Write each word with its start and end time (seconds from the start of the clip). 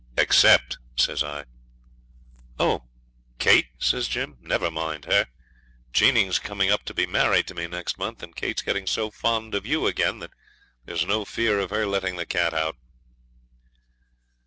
'Except,' 0.17 0.79
says 0.95 1.21
I 1.23 1.45
'Oh! 2.59 2.85
Kate?' 3.37 3.69
says 3.77 4.07
Jim; 4.07 4.35
'never 4.39 4.71
mind 4.71 5.05
her. 5.05 5.27
Jeanie's 5.93 6.39
coming 6.39 6.71
up 6.71 6.83
to 6.85 6.93
be 6.95 7.05
married 7.05 7.45
to 7.49 7.53
me 7.53 7.67
next 7.67 7.99
month, 7.99 8.23
and 8.23 8.35
Kate's 8.35 8.63
getting 8.63 8.87
so 8.87 9.11
fond 9.11 9.53
of 9.53 9.67
you 9.67 9.85
again 9.85 10.17
that 10.17 10.31
there's 10.85 11.05
no 11.05 11.23
fear 11.23 11.59
of 11.59 11.69
her 11.69 11.85
letting 11.85 12.15
the 12.15 12.25
cat 12.25 12.51
out.' 12.51 12.77